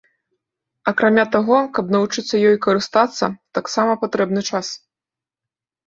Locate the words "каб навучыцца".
1.77-2.35